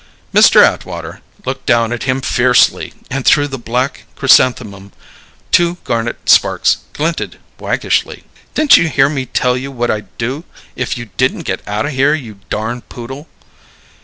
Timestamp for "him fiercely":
2.05-2.91